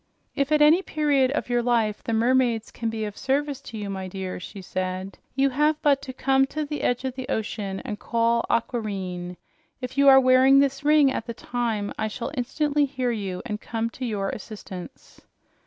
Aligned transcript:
"If 0.35 0.51
at 0.51 0.63
any 0.63 0.81
period 0.81 1.29
of 1.33 1.47
your 1.47 1.61
life 1.61 2.03
the 2.03 2.11
mermaids 2.11 2.71
can 2.71 2.89
be 2.89 3.05
of 3.05 3.15
service 3.15 3.61
to 3.61 3.77
you, 3.77 3.87
my 3.87 4.07
dear," 4.07 4.39
she 4.39 4.59
said, 4.59 5.19
"you 5.35 5.51
have 5.51 5.79
but 5.83 6.01
to 6.01 6.11
come 6.11 6.47
to 6.47 6.65
the 6.65 6.81
edge 6.81 7.03
of 7.05 7.13
the 7.13 7.29
ocean 7.29 7.81
and 7.85 7.99
call 7.99 8.43
'Aquareine.' 8.49 9.37
If 9.79 9.99
you 9.99 10.07
are 10.09 10.19
wearing 10.19 10.57
the 10.57 10.73
ring 10.83 11.11
at 11.11 11.27
the 11.27 11.35
time, 11.35 11.93
I 11.99 12.07
shall 12.07 12.31
instantly 12.35 12.85
hear 12.85 13.11
you 13.11 13.43
and 13.45 13.61
come 13.61 13.91
to 13.91 14.03
your 14.03 14.29
assistance." 14.31 15.21